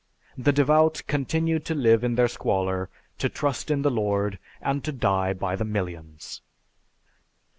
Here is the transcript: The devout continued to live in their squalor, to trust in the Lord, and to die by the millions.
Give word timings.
The 0.35 0.51
devout 0.51 1.03
continued 1.05 1.63
to 1.65 1.75
live 1.75 2.03
in 2.03 2.15
their 2.15 2.27
squalor, 2.27 2.89
to 3.19 3.29
trust 3.29 3.69
in 3.69 3.83
the 3.83 3.91
Lord, 3.91 4.39
and 4.59 4.83
to 4.83 4.91
die 4.91 5.31
by 5.33 5.55
the 5.55 5.63
millions. 5.63 6.41